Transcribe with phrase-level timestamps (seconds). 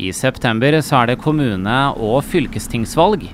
[0.00, 3.26] I september så er det kommune- og fylkestingsvalg.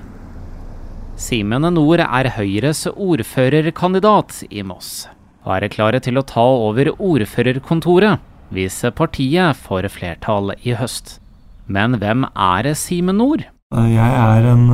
[1.17, 5.07] Simen Nord er Høyres ordførerkandidat i Moss,
[5.45, 8.19] og er klare til å ta over ordførerkontoret
[8.51, 11.19] hvis partiet får flertall i høst.
[11.67, 13.45] Men hvem er Simen Nord?
[13.71, 14.67] Jeg er en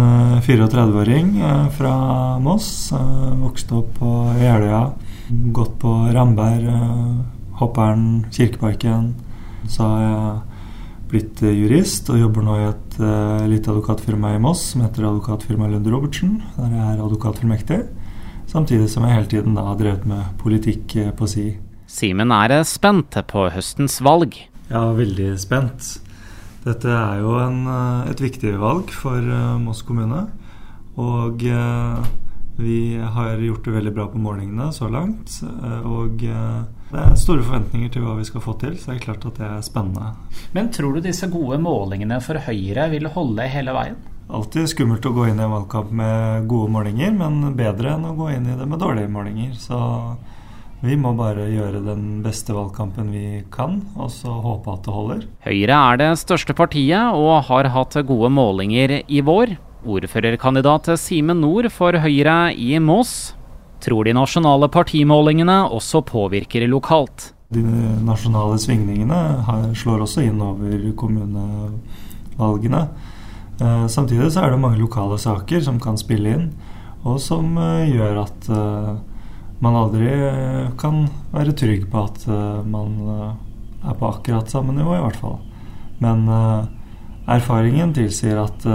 [0.45, 1.29] 34-åring
[1.77, 1.93] fra
[2.41, 2.89] Moss.
[3.41, 4.83] Vokste opp på Jeløya.
[5.53, 6.67] Gått på Ramberg,
[7.61, 9.13] Hoppern, Kirkeparken.
[9.69, 10.52] Så har jeg
[11.13, 15.69] blitt jurist og jobber nå i et uh, lite advokatfirma i Moss som heter Advokatfirma
[15.69, 17.79] Lund Robertsen, der jeg er advokatfullmektig.
[18.49, 21.45] Samtidig som jeg hele tiden da har drevet med politikk på si.
[21.89, 24.35] Simen er spent på høstens valg.
[24.71, 25.93] Ja, veldig spent.
[26.63, 27.63] Dette er jo en,
[28.09, 30.25] et viktig valg for uh, Moss kommune.
[30.97, 32.03] Og uh,
[32.57, 35.39] vi har gjort det veldig bra på målingene så langt.
[35.89, 39.25] Og det er store forventninger til hva vi skal få til, så det er klart
[39.29, 40.11] at det er spennende.
[40.53, 43.97] Men tror du disse gode målingene for Høyre vil holde hele veien?
[44.33, 48.13] Alltid skummelt å gå inn i en valgkamp med gode målinger, men bedre enn å
[48.17, 49.57] gå inn i det med dårlige målinger.
[49.59, 49.79] Så
[50.83, 55.27] vi må bare gjøre den beste valgkampen vi kan, og så håpe at det holder.
[55.45, 59.57] Høyre er det største partiet og har hatt gode målinger i vår.
[59.83, 63.33] Ordførerkandidat Simen Nord for Høyre i Moss
[63.83, 67.33] tror de nasjonale partimålingene også påvirker lokalt.
[67.53, 67.63] De
[68.07, 69.19] nasjonale svingningene
[69.77, 72.85] slår også inn over kommunevalgene.
[73.59, 76.47] Eh, samtidig så er det mange lokale saker som kan spille inn,
[77.03, 78.93] og som eh, gjør at eh,
[79.63, 80.09] man aldri
[80.79, 82.25] kan være trygg på at
[82.67, 82.97] man
[83.79, 85.37] er på akkurat samme nivå, i hvert fall.
[86.03, 86.25] Men
[87.31, 88.65] erfaringen tilsier at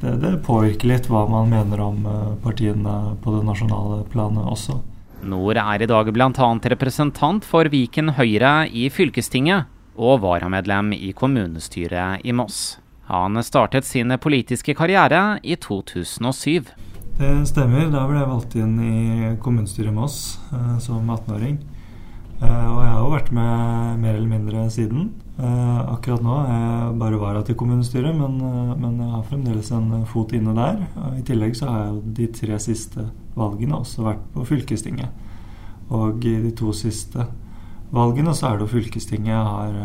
[0.00, 4.80] det, det, påvirker litt hva man mener om eh, partiene på det nasjonale planet også.
[5.26, 6.48] Nord er i dag bl.a.
[6.72, 12.76] representant for Viken Høyre i fylkestinget og varamedlem i kommunestyret i Moss.
[13.08, 16.68] Han startet sin politiske karriere i 2007.
[17.16, 17.88] Det stemmer.
[17.88, 21.56] Da ble jeg valgt inn i kommunestyret i Moss eh, som 18-åring.
[22.36, 25.08] Eh, og jeg har jo vært med mer eller mindre siden.
[25.36, 29.68] Uh, akkurat nå er jeg bare vara til kommunestyret, men, uh, men, jeg har fremdeles
[29.76, 30.78] en fot inne der.
[31.12, 33.04] I tillegg så har jeg jo de tre siste
[33.36, 35.12] valgene også vært på fylkestinget.
[35.92, 37.28] Og i de to siste
[37.92, 39.76] valgene så er det jo fylkestinget jeg har,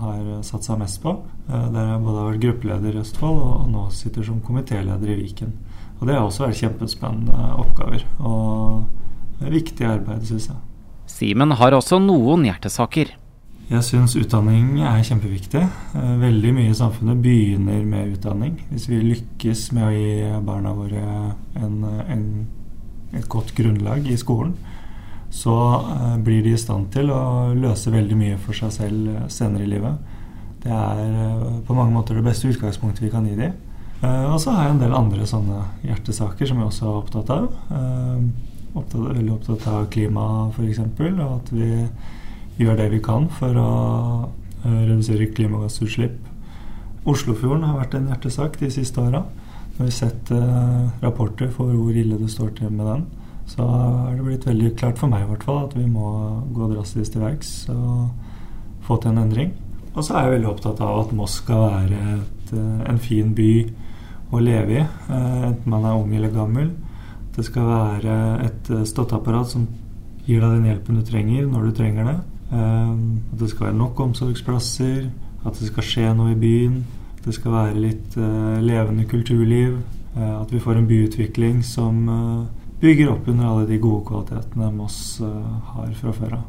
[0.00, 1.18] har satt seg mest på.
[1.46, 5.52] der jeg både har vært gruppeleder i Østfold og nå sitter som komitéleder i Viken.
[6.00, 8.08] Og det har også vært kjempespennende oppgaver.
[8.24, 10.73] Og viktig arbeid, syns jeg.
[11.10, 13.12] Simen har også noen hjertesaker.
[13.64, 15.62] Jeg syns utdanning er kjempeviktig.
[15.96, 18.58] Eh, veldig mye i samfunnet begynner med utdanning.
[18.68, 21.04] Hvis vi lykkes med å gi barna våre
[21.56, 21.78] en,
[22.12, 22.26] en,
[23.16, 24.52] et godt grunnlag i skolen,
[25.32, 29.64] så eh, blir de i stand til å løse veldig mye for seg selv senere
[29.64, 30.12] i livet.
[30.64, 33.60] Det er eh, på mange måter det beste utgangspunktet vi kan gi dem.
[34.04, 37.46] Og så har jeg en del andre sånne hjertesaker som jeg også er opptatt av.
[38.74, 40.80] Opptatt, veldig opptatt av klima, f.eks.
[40.82, 41.70] Og at vi
[42.58, 43.70] gjør det vi kan for å
[44.64, 46.16] eh, redusere klimagassutslipp.
[47.10, 49.24] Oslofjorden har vært en hjertesak de siste åra.
[49.74, 53.02] Når vi har sett uh, rapporter for hvor ille det står til med den,
[53.50, 56.12] så er det blitt veldig klart for meg i hvert fall at vi må
[56.54, 59.50] gå drastisk til verks og få til en endring.
[59.92, 63.34] Og så er jeg veldig opptatt av at Moss skal være et, uh, en fin
[63.36, 63.50] by
[64.34, 66.70] å leve i, enten man er ung eller gammel.
[67.34, 69.66] Det skal være et støtteapparat som
[70.24, 72.16] gir deg den hjelpen du trenger når du trenger det.
[72.54, 75.08] Ehm, at det skal være nok omsorgsplasser,
[75.44, 76.78] at det skal skje noe i byen.
[77.18, 79.78] At det skal være litt uh, levende kulturliv.
[80.14, 82.04] At vi får en byutvikling som
[82.78, 86.44] bygger opp under alle de gode kvalitetene Moss har fra før av.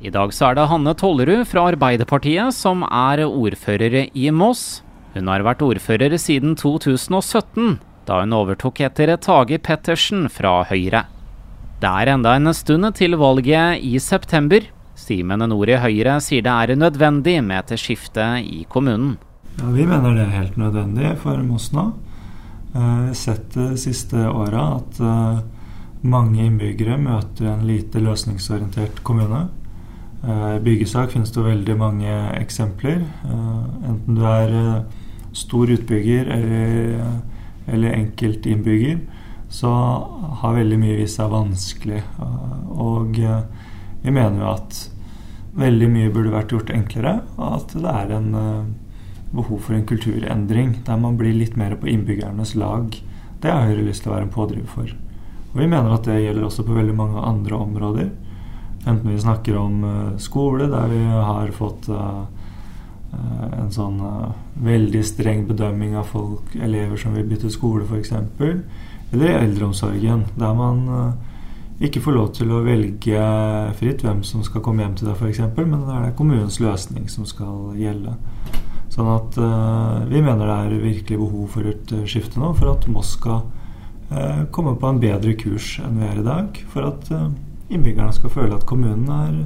[0.00, 4.80] I dag så er det Hanne Tollerud fra Arbeiderpartiet som er ordfører i Moss.
[5.12, 7.76] Hun har vært ordfører siden 2017,
[8.08, 11.06] da hun overtok etter Tage Pettersen fra Høyre.
[11.80, 14.66] Det er enda en stund til valget i september.
[15.00, 19.16] Simen Nord i Høyre sier det er nødvendig med et skifte i kommunen.
[19.58, 21.92] Ja, Vi mener det er helt nødvendig for Mosna.
[22.74, 25.40] Eh, vi har sett de siste åra at eh,
[26.02, 29.48] mange innbyggere møter en lite løsningsorientert kommune.
[30.22, 33.02] Eh, I byggesak finnes det veldig mange eksempler.
[33.88, 34.84] Enten du er
[35.32, 37.20] stor utbygger eller,
[37.66, 39.00] eller enkeltinnbygger,
[39.50, 39.70] så
[40.40, 42.00] har veldig mye vist seg vanskelig.
[42.70, 43.18] Og
[44.00, 44.78] vi mener jo at
[45.58, 48.70] veldig mye burde vært gjort enklere, og at det er en uh,
[49.34, 52.94] behov for en kulturendring der man blir litt mer på innbyggernes lag.
[53.40, 54.92] Det har Høyre lyst til å være en pådriver for.
[55.50, 58.10] Og vi mener at det gjelder også på veldig mange andre områder.
[58.86, 61.90] Enten vi snakker om uh, skole, der vi har fått
[63.12, 63.98] en sånn
[64.62, 68.12] veldig streng bedømming av folk, elever som vil bytte skole f.eks.
[69.10, 70.84] Eller i eldreomsorgen, der man
[71.80, 73.20] ikke får lov til å velge
[73.78, 77.26] fritt hvem som skal komme hjem til deg, f.eks., men det er kommunens løsning som
[77.28, 78.16] skal gjelde.
[78.90, 82.72] Sånn at uh, vi mener det er virkelig behov for et uh, skifte nå, for
[82.74, 83.46] at Moss skal
[84.10, 86.60] uh, komme på en bedre kurs enn vi er i dag.
[86.72, 87.08] For at
[87.70, 89.40] innbyggerne skal føle at kommunen er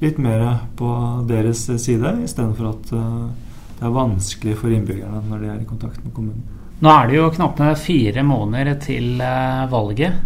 [0.00, 0.44] litt mer
[0.78, 0.90] på
[1.28, 6.14] deres side, istedenfor at det er vanskelig for innbyggerne når de er i kontakt med
[6.16, 6.42] kommunen.
[6.80, 9.20] Nå er det jo knappe fire måneder til
[9.68, 10.20] valget.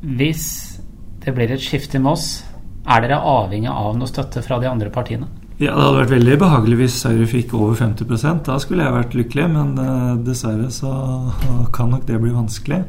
[0.00, 0.46] Hvis
[1.24, 2.40] det blir et skifte i Moss.
[2.88, 5.28] Er dere avhengig av noe støtte fra de andre partiene?
[5.60, 9.16] Ja, Det hadde vært veldig behagelig hvis Høyre fikk over 50% Da skulle jeg vært
[9.18, 10.92] lykkelig, men uh, dessverre så
[11.76, 12.82] kan nok det bli vanskelig.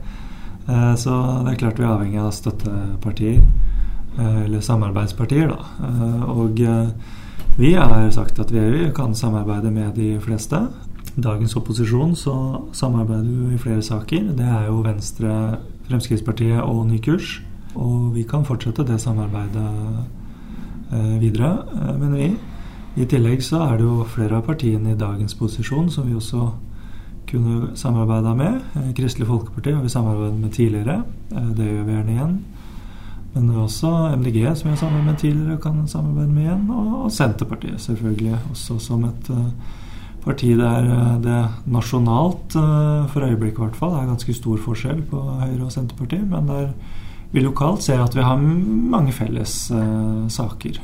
[0.72, 1.12] Så
[1.44, 3.42] det er klart vi er avhengig av støttepartier.
[4.18, 5.60] Uh, eller samarbeidspartier, da.
[6.28, 6.60] og
[7.58, 10.68] vi har sagt at vi kan samarbeide med de fleste.
[11.16, 12.34] Dagens opposisjon så
[12.72, 14.32] samarbeider vi i flere saker.
[14.38, 15.58] Det er jo Venstre,
[15.90, 17.42] Fremskrittspartiet og Ny kurs.
[17.76, 19.68] Og vi kan fortsette det samarbeidet
[20.92, 22.32] eh, videre, eh, mener vi.
[23.02, 26.50] I tillegg så er det jo flere av partiene i dagens posisjon som vi også
[27.28, 28.62] kunne samarbeida med.
[28.76, 31.04] Eh, Kristelig Folkeparti har vi samarbeidet med tidligere.
[31.30, 32.40] Det gjør vi gjerne igjen.
[33.34, 36.44] Men det er også MDG som vi har samarbeidet med tidligere og kan samarbeide med
[36.44, 36.66] igjen.
[36.76, 39.30] Og Senterpartiet selvfølgelig også som et
[40.22, 40.90] parti der
[41.24, 41.38] det
[41.72, 42.58] nasjonalt,
[43.14, 46.28] for øyeblikket i hvert fall, er ganske stor forskjell på Høyre og Senterpartiet.
[46.30, 46.68] Men der
[47.32, 49.72] vi lokalt ser at vi har mange felles
[50.36, 50.82] saker.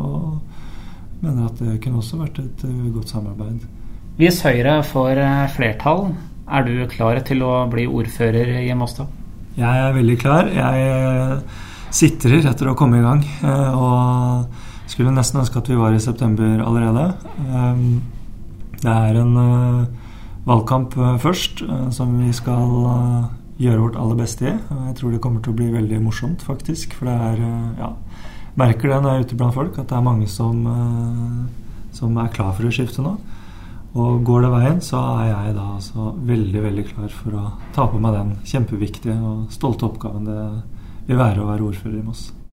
[0.00, 0.40] Og
[1.20, 3.66] mener at det kunne også vært et godt samarbeid.
[4.16, 5.20] Hvis Høyre får
[5.52, 6.14] flertall,
[6.48, 9.12] er du klar til å bli ordfører i Mostad?
[9.60, 10.48] Jeg er veldig klar.
[10.48, 11.42] Jeg
[11.92, 13.22] sitrer etter å komme i gang.
[13.76, 17.04] Og skulle nesten ønske at vi var i september allerede.
[18.82, 19.36] Det er en
[20.48, 21.62] valgkamp først
[21.94, 23.30] som vi skal
[23.62, 24.54] gjøre vårt aller beste i.
[24.88, 26.96] Jeg tror det kommer til å bli veldig morsomt, faktisk.
[26.98, 27.92] For det er eh, Ja.
[28.52, 32.18] Merker det når jeg er ute blant folk, at det er mange som, eh, som
[32.20, 33.14] er klar for å skifte nå.
[33.96, 37.86] Og går det veien, så er jeg da altså veldig, veldig klar for å ta
[37.88, 40.44] på meg den kjempeviktige og stolte oppgaven det
[41.06, 42.41] vil være å være ordfører i Moss.